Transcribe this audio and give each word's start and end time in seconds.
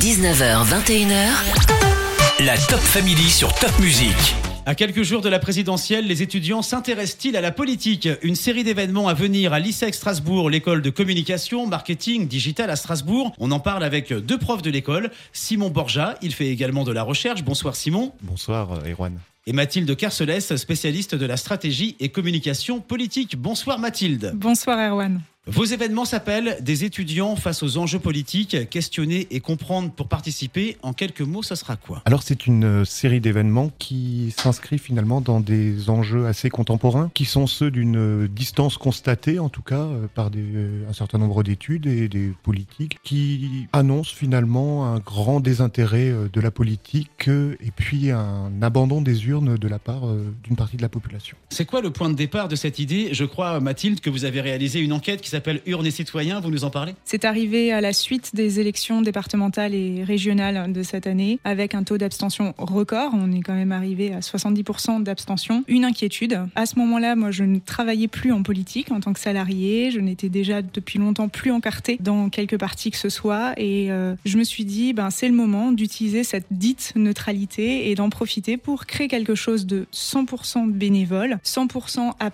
19h, 0.00 0.64
21h. 0.64 2.46
La 2.46 2.56
Top 2.56 2.80
Family 2.80 3.28
sur 3.28 3.54
Top 3.56 3.78
Music. 3.78 4.34
À 4.64 4.74
quelques 4.74 5.02
jours 5.02 5.20
de 5.20 5.28
la 5.28 5.38
présidentielle, 5.38 6.06
les 6.06 6.22
étudiants 6.22 6.62
s'intéressent-ils 6.62 7.36
à 7.36 7.42
la 7.42 7.52
politique? 7.52 8.08
Une 8.22 8.34
série 8.34 8.64
d'événements 8.64 9.08
à 9.08 9.12
venir 9.12 9.52
à 9.52 9.60
l'ISEC 9.60 9.94
Strasbourg, 9.94 10.48
l'école 10.48 10.80
de 10.80 10.88
communication, 10.88 11.66
marketing, 11.66 12.26
digital 12.26 12.70
à 12.70 12.76
Strasbourg. 12.76 13.34
On 13.38 13.50
en 13.50 13.60
parle 13.60 13.84
avec 13.84 14.14
deux 14.14 14.38
profs 14.38 14.62
de 14.62 14.70
l'école. 14.70 15.10
Simon 15.34 15.68
Borja, 15.68 16.16
il 16.22 16.32
fait 16.32 16.48
également 16.48 16.84
de 16.84 16.92
la 16.92 17.02
recherche. 17.02 17.44
Bonsoir 17.44 17.76
Simon. 17.76 18.12
Bonsoir 18.22 18.72
euh, 18.72 18.90
Erwan. 18.90 19.18
Et 19.46 19.52
Mathilde 19.52 19.94
Carcelès, 19.94 20.56
spécialiste 20.56 21.14
de 21.14 21.26
la 21.26 21.36
stratégie 21.36 21.96
et 22.00 22.08
communication 22.08 22.80
politique. 22.80 23.36
Bonsoir 23.36 23.78
Mathilde. 23.78 24.32
Bonsoir 24.34 24.78
Erwan. 24.78 25.20
Vos 25.48 25.64
événements 25.64 26.04
s'appellent 26.04 26.56
Des 26.60 26.84
étudiants 26.84 27.34
face 27.34 27.64
aux 27.64 27.76
enjeux 27.76 27.98
politiques, 27.98 28.70
questionner 28.70 29.26
et 29.32 29.40
comprendre 29.40 29.90
pour 29.90 30.06
participer. 30.06 30.76
En 30.82 30.92
quelques 30.92 31.22
mots, 31.22 31.42
ce 31.42 31.56
sera 31.56 31.74
quoi? 31.74 32.00
Alors 32.04 32.22
c'est 32.22 32.46
une 32.46 32.62
euh, 32.62 32.84
série 32.84 33.20
d'événements 33.20 33.72
qui 33.80 34.32
s'inscrit 34.38 34.78
finalement 34.78 35.20
dans 35.20 35.40
des 35.40 35.90
enjeux 35.90 36.26
assez 36.26 36.48
contemporains, 36.48 37.10
qui 37.12 37.24
sont 37.24 37.48
ceux 37.48 37.72
d'une 37.72 37.96
euh, 37.96 38.28
distance 38.28 38.78
constatée 38.78 39.40
en 39.40 39.48
tout 39.48 39.62
cas 39.62 39.80
euh, 39.80 40.06
par 40.14 40.30
des, 40.30 40.44
un 40.88 40.92
certain 40.92 41.18
nombre 41.18 41.42
d'études 41.42 41.88
et 41.88 42.06
des 42.06 42.32
politiques, 42.44 42.98
qui 43.02 43.66
annoncent 43.72 44.14
finalement 44.14 44.94
un 44.94 45.00
grand 45.00 45.40
désintérêt 45.40 46.12
de 46.32 46.40
la 46.40 46.52
politique 46.52 47.28
et 47.28 47.72
puis 47.74 48.12
un 48.12 48.52
abandon 48.62 49.02
des 49.02 49.26
urnes 49.26 49.56
de 49.56 49.68
la 49.68 49.80
part 49.80 50.02
d'une 50.44 50.54
partie 50.54 50.76
de 50.76 50.82
la 50.82 50.88
population. 50.88 51.36
C'est 51.50 51.64
quoi 51.64 51.80
le 51.80 51.90
point 51.90 52.10
de 52.10 52.14
départ 52.14 52.46
de 52.46 52.54
cette 52.54 52.78
idée? 52.78 53.08
Je 53.12 53.24
crois, 53.24 53.58
Mathilde, 53.58 53.98
que 54.00 54.10
vous 54.10 54.24
avez 54.24 54.40
réalisé 54.40 54.78
une 54.78 54.92
enquête 54.92 55.20
qui 55.20 55.31
s'appelle 55.32 55.60
Urnes 55.66 55.86
et 55.86 55.90
citoyens. 55.90 56.40
Vous 56.40 56.50
nous 56.50 56.64
en 56.64 56.70
parlez? 56.70 56.94
C'est 57.04 57.24
arrivé 57.24 57.72
à 57.72 57.80
la 57.80 57.92
suite 57.92 58.34
des 58.34 58.60
élections 58.60 59.02
départementales 59.02 59.74
et 59.74 60.04
régionales 60.04 60.72
de 60.72 60.82
cette 60.82 61.06
année, 61.06 61.38
avec 61.44 61.74
un 61.74 61.82
taux 61.84 61.98
d'abstention 61.98 62.54
record. 62.58 63.12
On 63.14 63.32
est 63.32 63.40
quand 63.40 63.54
même 63.54 63.72
arrivé 63.72 64.12
à 64.12 64.20
70% 64.20 65.02
d'abstention. 65.02 65.64
Une 65.68 65.84
inquiétude. 65.84 66.40
À 66.54 66.66
ce 66.66 66.78
moment-là, 66.78 67.16
moi, 67.16 67.30
je 67.30 67.44
ne 67.44 67.58
travaillais 67.58 68.08
plus 68.08 68.32
en 68.32 68.42
politique 68.42 68.90
en 68.90 69.00
tant 69.00 69.12
que 69.12 69.20
salarié. 69.20 69.90
Je 69.90 70.00
n'étais 70.00 70.28
déjà 70.28 70.60
depuis 70.62 70.98
longtemps 70.98 71.28
plus 71.28 71.50
encartée 71.50 71.96
dans 72.00 72.28
quelques 72.28 72.58
partis 72.58 72.90
que 72.90 72.98
ce 72.98 73.08
soit. 73.08 73.54
Et 73.56 73.90
euh, 73.90 74.14
je 74.24 74.36
me 74.36 74.44
suis 74.44 74.64
dit, 74.64 74.92
ben, 74.92 75.10
c'est 75.10 75.28
le 75.28 75.34
moment 75.34 75.72
d'utiliser 75.72 76.24
cette 76.24 76.46
dite 76.50 76.92
neutralité 76.96 77.90
et 77.90 77.94
d'en 77.94 78.10
profiter 78.10 78.56
pour 78.56 78.86
créer 78.86 79.08
quelque 79.08 79.34
chose 79.34 79.66
de 79.66 79.86
100% 79.92 80.70
bénévole, 80.70 81.38
100% 81.44 82.12
à 82.18 82.30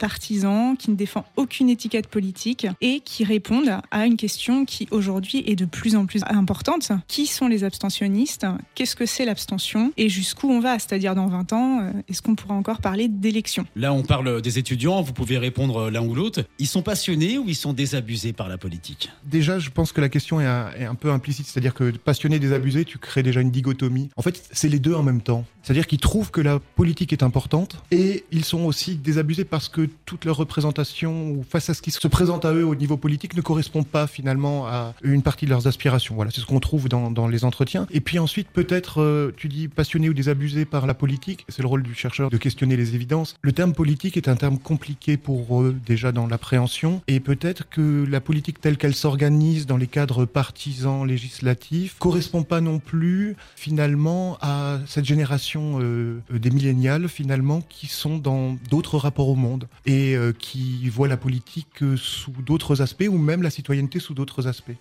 qui 0.79 0.91
ne 0.91 0.97
défend 0.97 1.25
aucune 1.37 1.69
étiquette 1.69 2.07
politique 2.07 2.67
qui 3.05 3.25
répondent 3.25 3.81
à 3.91 4.07
une 4.07 4.17
question 4.17 4.65
qui 4.65 4.89
aujourd'hui 4.91 5.45
est 5.47 5.57
de 5.57 5.65
plus 5.65 5.97
en 5.97 6.07
plus 6.07 6.23
importante. 6.25 6.93
Qui 7.07 7.27
sont 7.27 7.49
les 7.49 7.65
abstentionnistes? 7.65 8.47
Qu'est-ce 8.75 8.97
que 8.97 9.07
c'est 9.07 9.25
l'abstention? 9.25 9.93
Et 9.97 10.09
jusqu'où 10.09 10.51
on 10.51 10.61
va? 10.61 10.79
C'est-à-dire 10.79 11.15
dans 11.15 11.29
20 11.29 11.53
ans, 11.53 11.81
euh, 11.81 11.93
est-ce 12.09 12.23
qu'on 12.23 12.35
pourra 12.35 12.55
encore 12.55 12.81
parler 12.81 13.09
d'élection? 13.09 13.67
Là, 13.77 13.93
on 13.93 14.03
parle 14.03 14.43
des 14.43 14.59
étudiants, 14.59 15.03
vous 15.03 15.13
pouvez 15.13 15.39
répondre 15.39 15.91
l'un 15.91 16.03
ou 16.03 16.15
l'autre. 16.15 16.45
Ils 16.59 16.67
sont 16.67 16.83
passionnés 16.83 17.39
ou 17.39 17.45
ils 17.49 17.55
sont 17.55 17.73
désabusés 17.73 18.33
par 18.33 18.49
la 18.49 18.59
politique? 18.59 19.11
Déjà, 19.25 19.59
je 19.59 19.71
pense 19.71 19.93
que 19.93 20.01
la 20.01 20.09
question 20.09 20.41
est 20.41 20.47
un, 20.47 20.95
peu 20.95 21.11
implicite, 21.11 21.47
c'est-à-dire 21.47 21.75
que 21.75 21.91
passionné, 21.91 22.39
désabusé, 22.39 22.85
tu 22.85 22.99
crées 22.99 23.23
déjà 23.23 23.41
une 23.41 23.51
digotomie. 23.51 24.09
En 24.17 24.23
fait, 24.23 24.43
c'est 24.53 24.69
les 24.69 24.79
deux 24.79 24.95
en 24.95 25.03
même 25.03 25.21
temps. 25.21 25.45
C'est-à-dire 25.63 25.87
qu'ils 25.87 26.01
trouvent 26.01 26.31
que 26.31 26.41
la 26.41 26.59
politique 26.59 27.13
est 27.13 27.23
importante 27.23 27.83
et 27.91 28.25
ils 28.33 28.45
sont 28.45 28.65
aussi 28.65 28.97
désabusés 28.97 29.45
parce 29.45 29.69
que 29.69 29.89
toute 30.07 30.25
leur 30.25 30.37
représentation 30.37 31.31
ou 31.31 31.45
face 31.49 31.69
à 31.69 31.75
ce 31.75 31.83
qui 31.83 31.91
se 31.91 32.09
présente 32.09 32.45
à 32.45 32.55
eux 32.55 32.65
au 32.65 32.75
niveau 32.79 32.97
politique 32.97 33.37
ne 33.37 33.41
correspond 33.41 33.83
pas 33.83 34.07
finalement 34.07 34.67
à 34.67 34.95
une 35.03 35.23
partie 35.23 35.45
de 35.45 35.51
leurs 35.51 35.67
aspirations. 35.67 36.15
Voilà, 36.15 36.31
c'est 36.31 36.41
ce 36.41 36.47
qu'on 36.47 36.61
trouve 36.61 36.89
dans, 36.89 37.29
les 37.29 37.45
entretiens. 37.45 37.87
Et 37.91 38.01
puis 38.01 38.19
ensuite, 38.19 38.49
peut-être, 38.49 39.03
euh, 39.03 39.33
tu 39.37 39.49
dis 39.49 39.69
passionné 39.69 40.09
ou 40.09 40.15
désabusé 40.15 40.65
par 40.65 40.87
la 40.87 40.95
politique, 40.95 41.45
c'est 41.49 41.63
le 41.63 41.69
rôle 41.69 41.83
du 41.83 41.95
chercheur 41.95 42.31
de 42.31 42.37
questionner 42.37 42.77
les 42.77 42.95
évidences. 42.95 43.37
Le 43.43 43.53
terme 43.53 43.75
politique 43.75 44.17
est 44.17 44.29
un 44.29 44.37
terme 44.37 44.59
compliqué 44.59 45.17
pour 45.17 45.63
eux 45.63 45.77
déjà 45.85 46.13
dans 46.13 46.27
l'appréhension, 46.27 47.03
et 47.07 47.21
peut-être 47.21 47.69
que 47.69 48.07
la 48.09 48.21
politique 48.21 48.61
telle 48.61 48.77
qu'elle 48.77 48.95
s'organise 48.95 49.67
dans 49.67 49.77
les 49.77 49.87
cadres 49.87 50.25
partisans 50.25 51.07
législatifs 51.07 51.97
correspond 51.99 52.43
pas 52.43 52.61
non 52.61 52.79
plus 52.79 53.37
finalement 53.57 54.39
à 54.41 54.79
cette 54.87 55.05
génération 55.05 55.79
euh, 55.81 56.21
des 56.31 56.51
millénials 56.51 57.09
finalement 57.09 57.61
qui 57.69 57.87
sont 57.87 58.19
dans 58.19 58.57
d'autres 58.71 58.99
rapports 58.99 59.29
au 59.29 59.35
monde 59.35 59.69
et 59.87 60.17
euh, 60.17 60.33
qui 60.39 60.89
voient 60.89 61.09
la 61.09 61.17
politique 61.17 61.83
sous 61.97 62.33
d'autres 62.47 62.68
aspects 62.77 63.09
ou 63.09 63.19
même 63.19 63.43
la 63.43 63.51
citoyenneté 63.51 63.99
sous 63.99 64.15
d'autres 64.15 64.47
aspects 64.47 64.77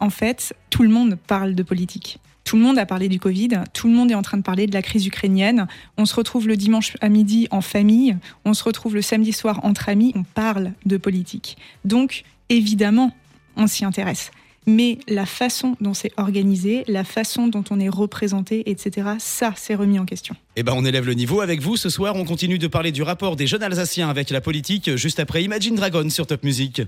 En 0.00 0.10
fait, 0.10 0.54
tout 0.70 0.82
le 0.82 0.88
monde 0.88 1.16
parle 1.16 1.54
de 1.54 1.62
politique. 1.62 2.18
Tout 2.44 2.56
le 2.56 2.62
monde 2.62 2.78
a 2.78 2.86
parlé 2.86 3.10
du 3.10 3.20
Covid, 3.20 3.50
tout 3.74 3.88
le 3.88 3.94
monde 3.94 4.10
est 4.10 4.14
en 4.14 4.22
train 4.22 4.38
de 4.38 4.42
parler 4.42 4.66
de 4.66 4.72
la 4.72 4.80
crise 4.80 5.06
ukrainienne. 5.06 5.66
On 5.98 6.06
se 6.06 6.14
retrouve 6.14 6.48
le 6.48 6.56
dimanche 6.56 6.96
à 7.02 7.10
midi 7.10 7.46
en 7.50 7.60
famille, 7.60 8.16
on 8.46 8.54
se 8.54 8.64
retrouve 8.64 8.94
le 8.94 9.02
samedi 9.02 9.34
soir 9.34 9.60
entre 9.64 9.90
amis, 9.90 10.12
on 10.16 10.22
parle 10.22 10.72
de 10.86 10.96
politique. 10.96 11.58
Donc, 11.84 12.24
évidemment, 12.48 13.14
on 13.56 13.66
s'y 13.66 13.84
intéresse. 13.84 14.30
Mais 14.68 14.98
la 15.08 15.24
façon 15.24 15.76
dont 15.80 15.94
c'est 15.94 16.12
organisé, 16.18 16.84
la 16.88 17.02
façon 17.02 17.48
dont 17.48 17.64
on 17.70 17.80
est 17.80 17.88
représenté, 17.88 18.70
etc., 18.70 19.12
ça, 19.18 19.54
c'est 19.56 19.74
remis 19.74 19.98
en 19.98 20.04
question. 20.04 20.34
Eh 20.56 20.62
ben, 20.62 20.74
on 20.76 20.84
élève 20.84 21.06
le 21.06 21.14
niveau 21.14 21.40
avec 21.40 21.62
vous. 21.62 21.78
Ce 21.78 21.88
soir, 21.88 22.16
on 22.16 22.26
continue 22.26 22.58
de 22.58 22.66
parler 22.66 22.92
du 22.92 23.02
rapport 23.02 23.34
des 23.34 23.46
jeunes 23.46 23.62
Alsaciens 23.62 24.10
avec 24.10 24.28
la 24.28 24.42
politique, 24.42 24.94
juste 24.96 25.20
après 25.20 25.42
Imagine 25.42 25.74
Dragon 25.74 26.10
sur 26.10 26.26
Top 26.26 26.42
Music. 26.44 26.82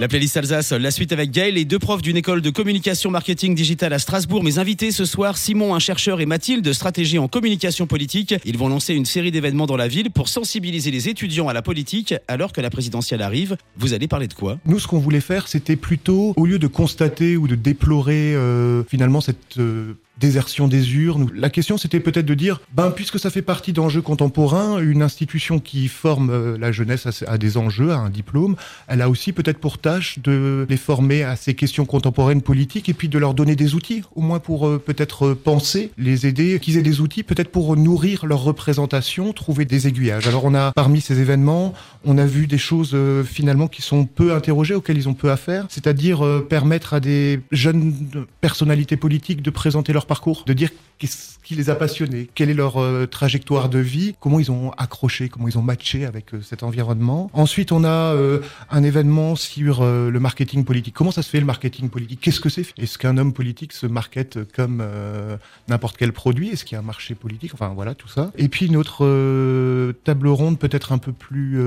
La 0.00 0.08
playlist 0.08 0.36
Alsace, 0.36 0.72
la 0.72 0.90
suite 0.90 1.12
avec 1.12 1.30
Gaël 1.30 1.56
et 1.56 1.64
deux 1.64 1.78
profs 1.78 2.02
d'une 2.02 2.16
école 2.16 2.40
de 2.40 2.50
communication 2.50 3.12
marketing 3.12 3.54
digital 3.54 3.92
à 3.92 4.00
Strasbourg. 4.00 4.42
Mes 4.42 4.58
invités 4.58 4.90
ce 4.90 5.04
soir, 5.04 5.38
Simon, 5.38 5.72
un 5.72 5.78
chercheur, 5.78 6.20
et 6.20 6.26
Mathilde, 6.26 6.72
stratégie 6.72 7.16
en 7.20 7.28
communication 7.28 7.86
politique. 7.86 8.34
Ils 8.44 8.58
vont 8.58 8.68
lancer 8.68 8.94
une 8.94 9.04
série 9.04 9.30
d'événements 9.30 9.66
dans 9.66 9.76
la 9.76 9.86
ville 9.86 10.10
pour 10.10 10.28
sensibiliser 10.28 10.90
les 10.90 11.08
étudiants 11.08 11.46
à 11.46 11.52
la 11.52 11.62
politique 11.62 12.12
alors 12.26 12.52
que 12.52 12.60
la 12.60 12.70
présidentielle 12.70 13.22
arrive. 13.22 13.56
Vous 13.76 13.94
allez 13.94 14.08
parler 14.08 14.26
de 14.26 14.34
quoi? 14.34 14.58
Nous, 14.66 14.80
ce 14.80 14.88
qu'on 14.88 14.98
voulait 14.98 15.20
faire, 15.20 15.46
c'était 15.46 15.76
plutôt, 15.76 16.34
au 16.36 16.44
lieu 16.44 16.58
de 16.58 16.66
constater 16.66 17.36
ou 17.36 17.46
de 17.46 17.54
déplorer 17.54 18.34
euh, 18.34 18.82
finalement 18.88 19.20
cette 19.20 19.58
euh, 19.58 19.94
désertion 20.18 20.68
des 20.68 20.94
urnes. 20.94 21.28
La 21.34 21.50
question, 21.50 21.76
c'était 21.76 22.00
peut-être 22.00 22.26
de 22.26 22.34
dire, 22.34 22.60
ben, 22.72 22.90
puisque 22.90 23.18
ça 23.18 23.30
fait 23.30 23.42
partie 23.42 23.72
d'enjeux 23.72 24.02
contemporains, 24.02 24.78
une 24.78 25.02
institution 25.02 25.58
qui 25.58 25.88
forme 25.88 26.30
euh, 26.30 26.56
la 26.58 26.70
jeunesse 26.70 27.24
à, 27.26 27.36
des 27.36 27.56
enjeux, 27.56 27.90
à 27.90 27.96
un 27.96 28.10
diplôme, 28.10 28.54
elle 28.86 29.02
a 29.02 29.10
aussi 29.10 29.32
peut-être 29.32 29.58
pour 29.58 29.78
tâche 29.78 30.18
de 30.20 30.66
les 30.68 30.76
former 30.76 31.24
à 31.24 31.34
ces 31.34 31.54
questions 31.54 31.84
contemporaines 31.84 32.42
politiques 32.42 32.88
et 32.88 32.94
puis 32.94 33.08
de 33.08 33.18
leur 33.18 33.34
donner 33.34 33.56
des 33.56 33.74
outils, 33.74 34.02
au 34.14 34.20
moins 34.20 34.38
pour 34.38 34.68
euh, 34.68 34.78
peut-être 34.78 35.26
euh, 35.26 35.34
penser, 35.34 35.90
les 35.98 36.26
aider, 36.26 36.60
qu'ils 36.60 36.76
aient 36.76 36.82
des 36.82 37.00
outils, 37.00 37.24
peut-être 37.24 37.50
pour 37.50 37.76
nourrir 37.76 38.24
leur 38.24 38.42
représentation, 38.42 39.32
trouver 39.32 39.64
des 39.64 39.88
aiguillages. 39.88 40.28
Alors 40.28 40.44
on 40.44 40.54
a, 40.54 40.72
parmi 40.72 41.00
ces 41.00 41.20
événements, 41.20 41.74
on 42.04 42.18
a 42.18 42.26
vu 42.26 42.46
des 42.46 42.58
choses 42.58 42.96
finalement 43.24 43.66
qui 43.66 43.82
sont 43.82 44.04
peu 44.04 44.34
interrogées, 44.34 44.74
auxquelles 44.74 44.98
ils 44.98 45.08
ont 45.08 45.14
peu 45.14 45.30
à 45.30 45.36
faire, 45.36 45.66
c'est-à-dire 45.68 46.22
permettre 46.48 46.94
à 46.94 47.00
des 47.00 47.40
jeunes 47.50 47.94
personnalités 48.40 48.96
politiques 48.96 49.42
de 49.42 49.50
présenter 49.50 49.92
leur 49.92 50.03
parcours, 50.06 50.44
de 50.46 50.52
dire 50.52 50.70
qu'est-ce 50.98 51.38
qui 51.42 51.54
les 51.54 51.70
a 51.70 51.74
passionnés, 51.74 52.28
quelle 52.34 52.50
est 52.50 52.54
leur 52.54 52.80
euh, 52.80 53.06
trajectoire 53.06 53.68
de 53.68 53.78
vie, 53.78 54.14
comment 54.20 54.40
ils 54.40 54.50
ont 54.50 54.70
accroché, 54.72 55.28
comment 55.28 55.46
ils 55.46 55.58
ont 55.58 55.62
matché 55.62 56.06
avec 56.06 56.32
euh, 56.32 56.40
cet 56.40 56.62
environnement. 56.62 57.30
Ensuite, 57.34 57.72
on 57.72 57.84
a 57.84 58.14
euh, 58.14 58.40
un 58.70 58.82
événement 58.82 59.36
sur 59.36 59.84
le 59.84 60.18
marketing 60.18 60.64
politique. 60.64 60.94
Comment 60.94 61.10
ça 61.10 61.22
se 61.22 61.28
fait 61.28 61.40
le 61.40 61.46
marketing 61.46 61.90
politique? 61.90 62.20
Qu'est-ce 62.20 62.40
que 62.40 62.48
c'est? 62.48 62.66
Est-ce 62.78 62.98
qu'un 62.98 63.18
homme 63.18 63.32
politique 63.32 63.72
se 63.72 63.86
market 63.86 64.38
comme 64.54 64.82
n'importe 65.68 65.96
quel 65.96 66.12
produit? 66.12 66.48
Est-ce 66.48 66.64
qu'il 66.64 66.76
y 66.76 66.76
a 66.76 66.80
un 66.80 66.84
marché 66.84 67.14
politique? 67.14 67.52
Enfin 67.54 67.72
voilà 67.74 67.94
tout 67.94 68.08
ça. 68.08 68.30
Et 68.36 68.48
puis 68.48 68.66
une 68.66 68.76
autre 68.76 69.04
table 70.04 70.28
ronde 70.28 70.58
peut-être 70.58 70.92
un 70.92 70.98
peu 70.98 71.12
plus 71.12 71.58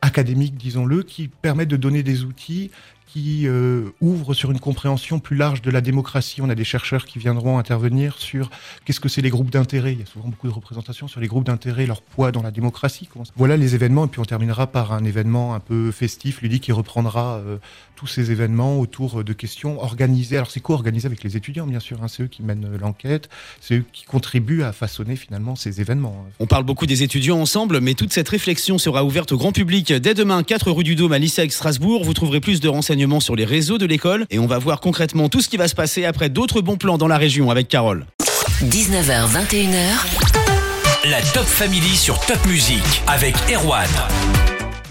académique, 0.00 0.56
disons-le, 0.56 1.02
qui 1.02 1.28
permet 1.28 1.66
de 1.66 1.76
donner 1.76 2.02
des 2.02 2.24
outils 2.24 2.70
qui 3.12 3.46
euh, 3.46 3.90
ouvre 4.00 4.32
sur 4.32 4.50
une 4.50 4.58
compréhension 4.58 5.18
plus 5.18 5.36
large 5.36 5.60
de 5.60 5.70
la 5.70 5.82
démocratie. 5.82 6.40
On 6.40 6.48
a 6.48 6.54
des 6.54 6.64
chercheurs 6.64 7.04
qui 7.04 7.18
viendront 7.18 7.58
intervenir 7.58 8.16
sur 8.16 8.48
qu'est-ce 8.86 9.00
que 9.00 9.10
c'est 9.10 9.20
les 9.20 9.28
groupes 9.28 9.50
d'intérêt. 9.50 9.92
Il 9.92 10.00
y 10.00 10.02
a 10.02 10.06
souvent 10.06 10.28
beaucoup 10.28 10.46
de 10.46 10.52
représentations 10.52 11.08
sur 11.08 11.20
les 11.20 11.26
groupes 11.26 11.44
d'intérêt, 11.44 11.84
leur 11.84 12.00
poids 12.00 12.32
dans 12.32 12.42
la 12.42 12.50
démocratie. 12.50 13.10
Voilà 13.36 13.58
les 13.58 13.74
événements, 13.74 14.06
et 14.06 14.08
puis 14.08 14.20
on 14.20 14.24
terminera 14.24 14.66
par 14.66 14.92
un 14.92 15.04
événement 15.04 15.54
un 15.54 15.60
peu 15.60 15.90
festif, 15.90 16.40
ludique, 16.40 16.62
qui 16.62 16.72
reprendra 16.72 17.36
euh, 17.36 17.58
tous 17.96 18.06
ces 18.06 18.30
événements 18.30 18.80
autour 18.80 19.22
de 19.24 19.32
questions 19.34 19.82
organisées. 19.82 20.36
Alors 20.36 20.50
c'est 20.50 20.60
co-organisé 20.60 21.04
avec 21.04 21.22
les 21.22 21.36
étudiants, 21.36 21.66
bien 21.66 21.80
sûr. 21.80 22.02
Hein. 22.02 22.08
c'est 22.08 22.22
eux 22.22 22.28
qui 22.28 22.42
mènent 22.42 22.78
l'enquête, 22.80 23.28
c'est 23.60 23.76
eux 23.76 23.84
qui 23.92 24.04
contribuent 24.04 24.62
à 24.62 24.72
façonner 24.72 25.16
finalement 25.16 25.54
ces 25.54 25.82
événements. 25.82 26.24
On 26.40 26.46
parle 26.46 26.64
beaucoup 26.64 26.86
des 26.86 27.02
étudiants 27.02 27.40
ensemble, 27.40 27.80
mais 27.80 27.92
toute 27.92 28.12
cette 28.12 28.30
réflexion 28.30 28.78
sera 28.78 29.04
ouverte 29.04 29.32
au 29.32 29.36
grand 29.36 29.52
public 29.52 29.92
dès 29.92 30.14
demain, 30.14 30.42
4 30.42 30.70
rue 30.70 30.84
du 30.84 30.94
Dôme 30.94 31.12
à 31.12 31.18
l'ISEC 31.18 31.52
Strasbourg. 31.52 32.04
Vous 32.04 32.14
trouverez 32.14 32.40
plus 32.40 32.60
de 32.60 32.68
renseignements 32.68 33.01
sur 33.20 33.36
les 33.36 33.44
réseaux 33.44 33.78
de 33.78 33.86
l'école 33.86 34.26
et 34.30 34.38
on 34.38 34.46
va 34.46 34.58
voir 34.58 34.80
concrètement 34.80 35.28
tout 35.28 35.40
ce 35.40 35.48
qui 35.48 35.56
va 35.56 35.66
se 35.68 35.74
passer 35.74 36.04
après 36.04 36.28
d'autres 36.28 36.60
bons 36.60 36.76
plans 36.76 36.98
dans 36.98 37.08
la 37.08 37.18
région 37.18 37.50
avec 37.50 37.68
Carole. 37.68 38.06
19h, 38.62 39.26
21h. 39.28 41.10
La 41.10 41.20
Top 41.34 41.44
Family 41.44 41.96
sur 41.96 42.20
Top 42.20 42.38
Music 42.46 43.02
avec 43.08 43.34
Erwan. 43.52 43.88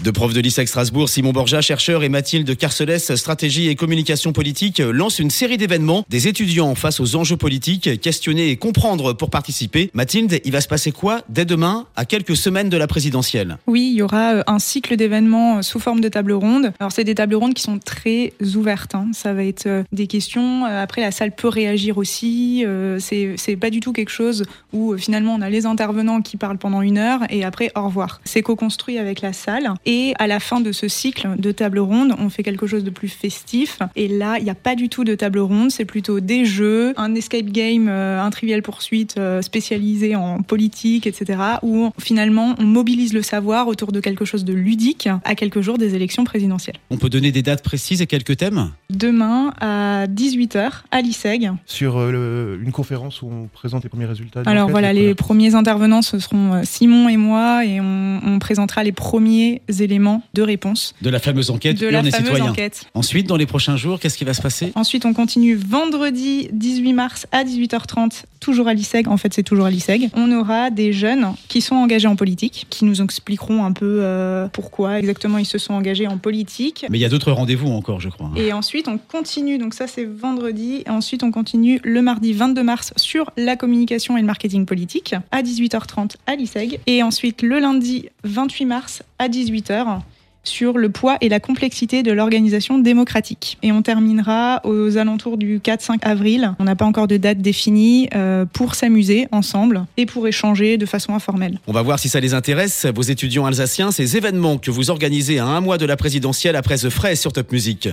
Deux 0.02 0.10
profs 0.10 0.32
de 0.32 0.40
l'ISEC 0.40 0.66
Strasbourg, 0.66 1.08
Simon 1.08 1.30
Borja, 1.30 1.60
chercheur, 1.60 2.02
et 2.02 2.08
Mathilde 2.08 2.56
Carcelès, 2.56 3.14
stratégie 3.14 3.68
et 3.68 3.76
communication 3.76 4.32
politique, 4.32 4.82
lancent 4.84 5.20
une 5.20 5.30
série 5.30 5.58
d'événements. 5.58 6.04
Des 6.08 6.26
étudiants 6.26 6.74
face 6.74 6.98
aux 6.98 7.14
enjeux 7.14 7.36
politiques, 7.36 8.00
questionner 8.00 8.48
et 8.48 8.56
comprendre 8.56 9.12
pour 9.12 9.30
participer. 9.30 9.92
Mathilde, 9.94 10.40
il 10.44 10.50
va 10.50 10.60
se 10.60 10.66
passer 10.66 10.90
quoi 10.90 11.20
dès 11.28 11.44
demain, 11.44 11.86
à 11.94 12.04
quelques 12.04 12.34
semaines 12.34 12.68
de 12.68 12.76
la 12.76 12.88
présidentielle? 12.88 13.58
Oui, 13.68 13.90
il 13.92 13.96
y 13.96 14.02
aura 14.02 14.32
euh, 14.32 14.42
un 14.48 14.58
cycle 14.58 14.96
d'événements 14.96 15.58
euh, 15.58 15.62
sous 15.62 15.78
forme 15.78 16.00
de 16.00 16.08
table 16.08 16.32
ronde. 16.32 16.72
Alors, 16.80 16.90
c'est 16.90 17.04
des 17.04 17.14
tables 17.14 17.36
rondes 17.36 17.54
qui 17.54 17.62
sont 17.62 17.78
très 17.78 18.32
ouvertes. 18.56 18.96
Hein. 18.96 19.06
Ça 19.12 19.32
va 19.34 19.44
être 19.44 19.66
euh, 19.66 19.84
des 19.92 20.08
questions. 20.08 20.64
Après, 20.64 21.00
la 21.00 21.12
salle 21.12 21.30
peut 21.30 21.46
réagir 21.46 21.96
aussi. 21.96 22.64
C'est 22.98 23.56
pas 23.56 23.70
du 23.70 23.78
tout 23.78 23.92
quelque 23.92 24.10
chose 24.10 24.46
où 24.72 24.96
finalement 24.96 25.36
on 25.36 25.42
a 25.42 25.50
les 25.50 25.64
intervenants 25.64 26.22
qui 26.22 26.36
parlent 26.36 26.58
pendant 26.58 26.82
une 26.82 26.98
heure 26.98 27.20
et 27.30 27.44
après 27.44 27.70
au 27.76 27.84
revoir. 27.84 28.20
C'est 28.24 28.42
co-construit 28.42 28.98
avec 28.98 29.20
la 29.20 29.32
salle. 29.32 29.74
À 30.18 30.26
la 30.26 30.40
fin 30.40 30.60
de 30.60 30.72
ce 30.72 30.88
cycle 30.88 31.28
de 31.38 31.52
table 31.52 31.78
ronde, 31.78 32.14
on 32.18 32.28
fait 32.28 32.42
quelque 32.42 32.66
chose 32.66 32.84
de 32.84 32.90
plus 32.90 33.08
festif. 33.08 33.78
Et 33.96 34.08
là, 34.08 34.36
il 34.38 34.44
n'y 34.44 34.50
a 34.50 34.54
pas 34.54 34.74
du 34.74 34.88
tout 34.88 35.04
de 35.04 35.14
table 35.14 35.38
ronde. 35.38 35.70
C'est 35.70 35.84
plutôt 35.84 36.20
des 36.20 36.44
jeux, 36.44 36.92
un 36.96 37.14
escape 37.14 37.46
game, 37.46 37.88
un 37.88 38.30
trivial 38.30 38.62
poursuite 38.62 39.18
spécialisé 39.40 40.16
en 40.16 40.42
politique, 40.42 41.06
etc. 41.06 41.40
Où 41.62 41.90
finalement 41.98 42.54
on 42.58 42.64
mobilise 42.64 43.12
le 43.12 43.22
savoir 43.22 43.68
autour 43.68 43.92
de 43.92 44.00
quelque 44.00 44.24
chose 44.24 44.44
de 44.44 44.52
ludique 44.52 45.08
à 45.24 45.34
quelques 45.34 45.60
jours 45.60 45.78
des 45.78 45.94
élections 45.94 46.24
présidentielles. 46.24 46.76
On 46.90 46.96
peut 46.96 47.08
donner 47.08 47.32
des 47.32 47.42
dates 47.42 47.62
précises 47.62 48.02
et 48.02 48.06
quelques 48.06 48.36
thèmes? 48.36 48.70
Demain 48.90 49.54
à 49.60 50.06
18h 50.06 50.70
à 50.90 51.00
l'ISEG. 51.00 51.50
Sur 51.66 51.98
euh, 51.98 52.58
une 52.62 52.72
conférence 52.72 53.22
où 53.22 53.26
on 53.26 53.48
présente 53.48 53.82
les 53.82 53.88
premiers 53.88 54.06
résultats. 54.06 54.42
Alors 54.46 54.68
voilà, 54.68 54.92
les 54.92 55.14
premiers 55.14 55.54
intervenants 55.54 56.02
ce 56.02 56.18
seront 56.18 56.54
euh, 56.54 56.60
Simon 56.64 57.08
et 57.08 57.16
moi 57.16 57.64
et 57.64 57.80
on, 57.80 58.20
on, 58.24 58.38
présentera 58.38 58.82
les 58.82 58.92
premiers 58.92 59.62
éléments 59.82 60.22
de 60.34 60.42
réponse. 60.42 60.94
De 61.02 61.10
la 61.10 61.18
fameuse 61.18 61.50
enquête 61.50 61.78
de 61.78 61.86
la 61.88 62.02
fameuse 62.02 62.40
Enquête. 62.42 62.86
Ensuite, 62.94 63.28
dans 63.28 63.36
les 63.36 63.46
prochains 63.46 63.76
jours, 63.76 64.00
qu'est-ce 64.00 64.18
qui 64.18 64.24
va 64.24 64.34
se 64.34 64.42
passer? 64.42 64.72
Ensuite, 64.74 65.04
on 65.04 65.12
continue 65.12 65.54
vendredi 65.54 66.48
18 66.52 66.92
mars 66.92 67.26
à 67.30 67.44
18h30, 67.44 68.24
toujours 68.40 68.68
à 68.68 68.74
l'ISEG. 68.74 69.08
En 69.08 69.16
fait, 69.16 69.32
c'est 69.34 69.42
toujours 69.42 69.66
à 69.66 69.70
l'ISEG. 69.70 70.10
On 70.14 70.32
aura 70.32 70.70
des 70.70 70.92
jeunes 70.92 71.34
qui 71.48 71.60
sont 71.60 71.76
engagés 71.76 72.08
en 72.08 72.16
politique, 72.16 72.66
qui 72.70 72.84
nous 72.84 73.02
expliqueront 73.02 73.64
un 73.64 73.72
peu 73.72 73.98
euh, 74.00 74.48
pourquoi 74.52 74.98
exactement 74.98 75.38
ils 75.38 75.46
se 75.46 75.58
sont 75.58 75.74
engagés 75.74 76.06
en 76.06 76.18
politique. 76.18 76.86
Mais 76.90 76.98
il 76.98 77.00
y 77.00 77.04
a 77.04 77.08
d'autres 77.08 77.32
rendez-vous 77.32 77.68
encore, 77.68 78.00
je 78.00 78.08
crois. 78.08 78.30
Et 78.36 78.52
ensuite, 78.52 78.88
on 78.88 78.98
continue, 78.98 79.58
donc 79.58 79.74
ça 79.74 79.86
c'est 79.86 80.04
vendredi, 80.04 80.82
et 80.86 80.90
ensuite 80.90 81.22
on 81.22 81.30
continue 81.30 81.80
le 81.84 82.02
mardi 82.02 82.32
22 82.32 82.62
mars 82.62 82.92
sur 82.96 83.30
la 83.36 83.56
communication 83.56 84.16
et 84.16 84.20
le 84.20 84.26
marketing 84.26 84.66
politique 84.66 85.14
à 85.30 85.42
18h30 85.42 86.12
à 86.26 86.36
l'ISEG. 86.36 86.80
Et 86.86 87.02
ensuite 87.02 87.42
le 87.42 87.58
lundi 87.58 88.08
28 88.24 88.64
mars 88.66 89.02
à 89.22 89.28
18h 89.28 90.00
sur 90.44 90.76
le 90.76 90.88
poids 90.90 91.18
et 91.20 91.28
la 91.28 91.38
complexité 91.38 92.02
de 92.02 92.10
l'organisation 92.10 92.78
démocratique. 92.78 93.58
Et 93.62 93.70
on 93.70 93.82
terminera 93.82 94.60
aux 94.64 94.96
alentours 94.96 95.36
du 95.36 95.60
4-5 95.60 95.98
avril, 96.02 96.54
on 96.58 96.64
n'a 96.64 96.74
pas 96.74 96.84
encore 96.84 97.06
de 97.06 97.16
date 97.16 97.38
définie, 97.38 98.08
euh, 98.14 98.44
pour 98.44 98.74
s'amuser 98.74 99.28
ensemble 99.30 99.84
et 99.96 100.04
pour 100.04 100.26
échanger 100.26 100.78
de 100.78 100.86
façon 100.86 101.14
informelle. 101.14 101.60
On 101.68 101.72
va 101.72 101.82
voir 101.82 102.00
si 102.00 102.08
ça 102.08 102.18
les 102.18 102.34
intéresse, 102.34 102.86
vos 102.92 103.02
étudiants 103.02 103.46
alsaciens, 103.46 103.92
ces 103.92 104.16
événements 104.16 104.58
que 104.58 104.72
vous 104.72 104.90
organisez 104.90 105.38
à 105.38 105.46
un 105.46 105.60
mois 105.60 105.78
de 105.78 105.86
la 105.86 105.96
présidentielle 105.96 106.56
après 106.56 106.76
The 106.76 106.90
Frais 106.90 107.14
sur 107.14 107.32
Top 107.32 107.52
Music. 107.52 107.88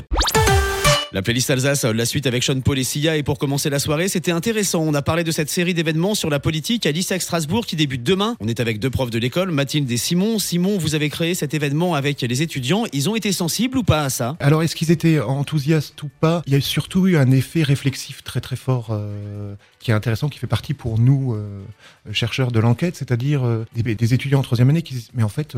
La 1.11 1.23
playlist 1.23 1.49
Alsace, 1.49 1.85
la 1.85 2.05
suite 2.05 2.27
avec 2.27 2.43
Sean 2.43 2.61
Paul 2.61 2.77
et 2.77 2.83
Sia. 2.83 3.17
Et 3.17 3.23
pour 3.23 3.39
commencer 3.39 3.71
la 3.71 3.79
soirée, 3.79 4.07
c'était 4.07 4.31
intéressant. 4.31 4.83
On 4.83 4.93
a 4.93 5.01
parlé 5.01 5.23
de 5.23 5.31
cette 5.31 5.49
série 5.49 5.73
d'événements 5.73 6.13
sur 6.13 6.29
la 6.29 6.39
politique 6.39 6.85
à 6.85 6.91
l'ISAC 6.91 7.23
Strasbourg 7.23 7.65
qui 7.65 7.75
débute 7.75 8.03
demain. 8.03 8.35
On 8.39 8.47
est 8.47 8.59
avec 8.59 8.77
deux 8.77 8.91
profs 8.91 9.09
de 9.09 9.17
l'école, 9.17 9.49
Mathilde 9.49 9.89
et 9.89 9.97
Simon. 9.97 10.37
Simon, 10.37 10.77
vous 10.77 10.93
avez 10.93 11.09
créé 11.09 11.33
cet 11.33 11.55
événement 11.55 11.95
avec 11.95 12.21
les 12.21 12.41
étudiants. 12.43 12.83
Ils 12.93 13.09
ont 13.09 13.15
été 13.15 13.31
sensibles 13.31 13.79
ou 13.79 13.83
pas 13.83 14.03
à 14.03 14.11
ça? 14.11 14.37
Alors, 14.39 14.61
est-ce 14.61 14.75
qu'ils 14.75 14.91
étaient 14.91 15.19
enthousiastes 15.19 16.03
ou 16.03 16.11
pas? 16.19 16.43
Il 16.45 16.53
y 16.53 16.55
a 16.55 16.61
surtout 16.61 17.07
eu 17.07 17.17
un 17.17 17.31
effet 17.31 17.63
réflexif 17.63 18.23
très 18.23 18.39
très 18.39 18.55
fort 18.55 18.89
euh, 18.91 19.55
qui 19.79 19.89
est 19.89 19.95
intéressant, 19.95 20.29
qui 20.29 20.37
fait 20.37 20.45
partie 20.45 20.75
pour 20.75 20.99
nous, 20.99 21.33
euh, 21.33 21.63
chercheurs 22.11 22.51
de 22.51 22.59
l'enquête, 22.59 22.95
c'est-à-dire 22.95 23.43
euh, 23.43 23.65
des, 23.75 24.13
étudiants 24.13 24.39
en 24.39 24.43
troisième 24.43 24.69
année 24.69 24.83
qui 24.83 24.93
disent, 24.93 25.09
mais 25.15 25.23
en 25.23 25.29
fait, 25.29 25.57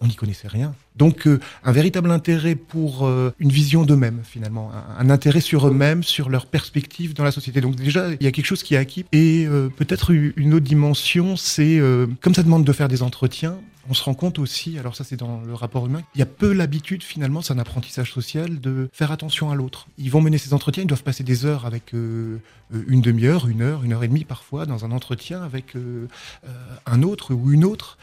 on 0.00 0.06
n'y 0.06 0.14
connaissait 0.14 0.48
rien. 0.48 0.74
Donc 0.96 1.26
euh, 1.26 1.40
un 1.64 1.72
véritable 1.72 2.10
intérêt 2.10 2.54
pour 2.54 3.06
euh, 3.06 3.32
une 3.38 3.50
vision 3.50 3.84
d'eux-mêmes 3.84 4.20
finalement, 4.24 4.70
un, 4.98 5.10
intérêt 5.10 5.40
sur 5.40 5.66
eux-mêmes, 5.66 6.02
sur 6.02 6.28
leur 6.28 6.46
perspective 6.46 7.14
dans 7.14 7.24
la 7.24 7.32
société. 7.32 7.60
Donc 7.60 7.76
déjà 7.76 8.08
il 8.12 8.22
y 8.22 8.26
a 8.26 8.32
quelque 8.32 8.46
chose 8.46 8.62
qui 8.62 8.74
est 8.74 8.78
acquis 8.78 9.04
et 9.12 9.46
euh, 9.46 9.68
peut-être 9.68 10.12
une 10.12 10.54
autre 10.54 10.66
dimension, 10.66 11.36
c'est 11.36 11.80
comme 12.20 12.34
ça 12.34 12.42
demande 12.42 12.64
de 12.64 12.72
faire 12.72 12.88
des 12.88 13.02
entretiens. 13.02 13.56
On 13.88 13.94
se 13.94 14.02
rend 14.02 14.14
compte 14.14 14.38
aussi, 14.38 14.78
alors 14.78 14.96
ça 14.96 15.04
c'est 15.04 15.16
dans 15.16 15.40
le 15.40 15.54
rapport 15.54 15.86
humain, 15.86 16.02
il 16.14 16.18
y 16.18 16.22
a 16.22 16.26
peu 16.26 16.52
l'habitude 16.52 17.02
finalement, 17.02 17.42
c'est 17.42 17.52
un 17.52 17.58
apprentissage 17.58 18.12
social, 18.12 18.60
de 18.60 18.88
faire 18.92 19.12
attention 19.12 19.50
à 19.50 19.54
l'autre. 19.54 19.86
Ils 19.98 20.10
vont 20.10 20.20
mener 20.20 20.38
ces 20.38 20.54
entretiens, 20.54 20.82
ils 20.82 20.88
doivent 20.88 21.02
passer 21.02 21.24
des 21.24 21.44
heures 21.44 21.66
avec 21.66 21.92
une 21.92 22.40
demi-heure, 23.00 23.48
une 23.48 23.62
heure, 23.62 23.84
une 23.84 23.92
heure 23.92 24.04
et 24.04 24.08
demie 24.08 24.24
parfois 24.24 24.66
dans 24.66 24.84
un 24.84 24.92
entretien 24.92 25.42
avec 25.42 25.74
un 26.86 27.02
autre 27.02 27.34
ou 27.34 27.52
une 27.52 27.64
autre 27.64 27.98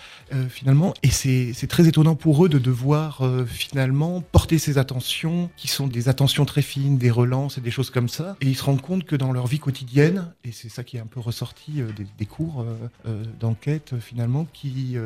finalement. 0.49 0.93
Et 1.03 1.09
c'est 1.09 1.67
très 1.67 1.87
étonnant 1.87 2.15
pour 2.15 2.45
eux 2.45 2.49
de 2.49 2.59
devoir 2.59 3.21
euh, 3.21 3.45
finalement 3.45 4.21
porter 4.21 4.57
ces 4.57 4.77
attentions 4.77 5.49
qui 5.57 5.67
sont 5.67 5.87
des 5.87 6.09
attentions 6.09 6.45
très 6.45 6.61
fines, 6.61 6.97
des 6.97 7.11
relances 7.11 7.57
et 7.57 7.61
des 7.61 7.71
choses 7.71 7.89
comme 7.89 8.09
ça. 8.09 8.37
Et 8.41 8.47
ils 8.47 8.55
se 8.55 8.63
rendent 8.63 8.81
compte 8.81 9.03
que 9.03 9.15
dans 9.15 9.31
leur 9.31 9.47
vie 9.47 9.59
quotidienne, 9.59 10.31
et 10.43 10.51
c'est 10.51 10.69
ça 10.69 10.83
qui 10.83 10.97
est 10.97 10.99
un 10.99 11.05
peu 11.05 11.19
ressorti 11.19 11.81
euh, 11.81 11.89
des, 12.17 12.25
cours 12.25 12.65
euh, 13.05 13.23
d'enquête 13.39 13.93
finalement, 13.99 14.47
qu'ils 14.53 14.99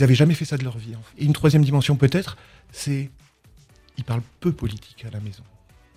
n'avaient 0.00 0.14
jamais 0.14 0.23
fait 0.32 0.46
ça 0.46 0.56
de 0.56 0.64
leur 0.64 0.78
vie. 0.78 0.94
Et 1.18 1.24
une 1.26 1.34
troisième 1.34 1.64
dimension 1.64 1.96
peut-être, 1.96 2.38
c'est 2.72 3.10
ils 3.98 4.04
parlent 4.04 4.22
peu 4.40 4.52
politique 4.52 5.04
à 5.04 5.10
la 5.10 5.20
maison 5.20 5.42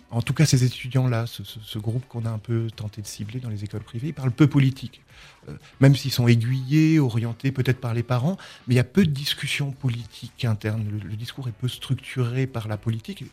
en 0.10 0.22
tout 0.22 0.34
cas 0.34 0.46
ces 0.46 0.64
étudiants-là, 0.64 1.26
ce, 1.28 1.80
groupe 1.80 2.08
qu'on 2.08 2.26
a 2.26 2.30
un 2.30 2.38
peu 2.38 2.68
tenté 2.76 3.02
de 3.02 3.08
cibler 3.08 3.40
dans 3.40 3.50
les 3.50 3.64
écoles 3.64 3.84
privées, 3.84 4.10
ils 4.10 4.14
parlent 4.14 4.32
peu 4.32 4.48
politique. 4.48 5.02
Euh, 5.50 5.54
même 5.80 5.96
s'ils 5.96 6.12
sont 6.12 6.28
aiguillés, 6.28 7.00
orientés 7.00 7.52
peut-être 7.52 7.80
par 7.80 7.94
les 7.94 8.04
parents, 8.04 8.38
mais 8.68 8.76
il 8.76 8.78
y 8.78 8.82
a 8.82 8.86
peu 8.86 9.06
de 9.06 9.12
discussions 9.12 9.72
politiques 9.72 10.46
internes. 10.46 10.86
Le, 11.04 11.16
discours 11.16 11.48
est 11.48 11.54
peu 11.54 11.68
structuré 11.68 12.48
par 12.48 12.68
la 12.68 12.78
politique, 12.78 13.26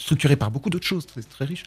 structuré 0.00 0.36
par 0.36 0.50
beaucoup 0.50 0.70
d'autres 0.70 0.86
choses 0.86 1.06
très, 1.06 1.22
très 1.22 1.44
riches, 1.44 1.64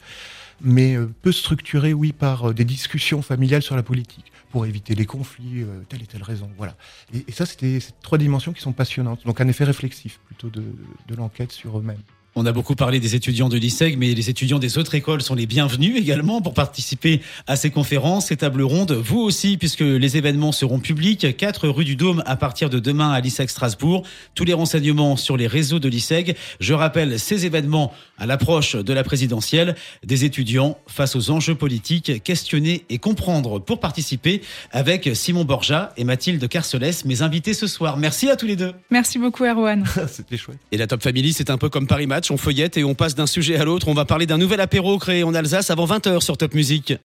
mais 0.62 0.96
euh, 0.96 1.10
peu 1.22 1.32
structuré, 1.32 1.94
oui, 1.94 2.12
par 2.12 2.50
euh, 2.50 2.54
des 2.54 2.66
discussions 2.66 3.22
familiales 3.22 3.62
sur 3.62 3.76
la 3.76 3.84
politique, 3.84 4.32
pour 4.52 4.66
éviter 4.66 4.96
les 4.96 5.06
conflits, 5.06 5.66
telle 5.90 6.04
et 6.04 6.08
telle 6.08 6.24
raison. 6.24 6.50
Voilà. 6.58 6.76
Et, 7.14 7.32
ça, 7.32 7.46
c'était 7.46 7.80
ces 7.80 7.92
trois 8.02 8.20
dimensions 8.20 8.54
qui 8.54 8.62
sont 8.62 8.74
passionnantes. 8.74 9.26
Donc 9.26 9.42
un 9.42 9.48
effet 9.48 9.64
réflexif 9.64 10.20
plutôt 10.28 10.50
de 10.52 11.16
l'enquête 11.16 11.52
sur 11.52 11.80
eux-mêmes. 11.80 12.04
On 12.36 12.48
a 12.48 12.52
beaucoup 12.52 12.74
parlé 12.74 13.00
des 13.00 13.14
étudiants 13.14 13.48
de 13.48 13.58
l'ISEG, 13.58 13.96
mais 13.96 14.12
les 14.16 14.32
étudiants 14.32 14.58
des 14.58 14.80
autres 14.80 14.96
écoles 14.96 15.22
sont 15.22 15.36
les 15.36 15.46
bienvenus 15.46 15.96
également 15.96 16.42
pour 16.42 16.56
participer 16.56 17.22
à 17.46 17.56
ces 17.56 17.70
conférences, 17.70 18.28
ces 18.28 18.38
tables 18.38 18.64
rondes. 18.64 18.92
Vous 18.92 19.20
aussi, 19.20 19.56
puisque 19.58 19.82
les 19.82 20.18
événements 20.18 20.52
seront 20.52 20.80
publics. 20.80 21.38
4 21.38 21.68
rue 21.68 21.86
du 21.86 21.96
Dôme 21.96 22.24
à 22.26 22.36
partir 22.36 22.72
de 22.72 22.80
demain 22.80 23.12
à 23.12 23.20
l'ISEG 23.20 23.50
Strasbourg. 23.50 24.04
Tous 24.34 24.46
les 24.46 24.54
renseignements 24.54 25.16
sur 25.16 25.38
les 25.38 25.46
réseaux 25.46 25.78
de 25.78 25.88
l'ISEG. 25.88 26.36
Je 26.60 26.74
rappelle 26.74 27.20
ces 27.20 27.46
événements 27.46 27.94
à 28.18 28.26
l'approche 28.26 28.76
de 28.76 28.94
la 28.94 29.04
présidentielle. 29.04 29.76
Des 30.04 30.26
étudiants 30.26 30.80
face 30.88 31.16
aux 31.16 31.30
enjeux 31.30 31.56
politiques, 31.56 32.24
questionner 32.24 32.84
et 32.90 32.98
comprendre 32.98 33.60
pour 33.60 33.80
participer 33.80 34.42
avec 34.72 35.08
Simon 35.14 35.46
Borja 35.46 35.94
et 35.98 36.04
Mathilde 36.04 36.50
Carcelès, 36.50 37.06
mes 37.06 37.22
invités 37.22 37.54
ce 37.54 37.68
soir. 37.68 37.98
Merci 37.98 38.32
à 38.32 38.36
tous 38.38 38.48
les 38.48 38.56
deux. 38.56 38.74
Merci 38.90 39.20
beaucoup, 39.20 39.44
Erwan. 39.44 39.86
C'était 40.08 40.38
chouette. 40.38 40.58
Et 40.72 40.78
la 40.78 40.88
Top 40.88 41.04
Family, 41.04 41.32
c'est 41.32 41.52
un 41.52 41.60
peu 41.60 41.70
comme 41.70 41.86
Paris 41.86 42.08
On 42.32 42.38
feuillette 42.38 42.78
et 42.78 42.84
on 42.84 42.96
passe 42.96 43.16
d'un 43.16 43.28
sujet 43.28 43.58
à 43.58 43.66
l'autre. 43.66 43.88
On 43.88 43.94
va 43.94 44.06
parler 44.06 44.26
d'un 44.26 44.38
nouvel 44.38 44.62
apéro 44.62 44.98
créé 44.98 45.24
en 45.24 45.34
Alsace 45.34 45.70
avant 45.70 45.86
20h 45.86 46.22
sur 46.22 46.38
Top 46.38 46.54
Music. 46.54 46.94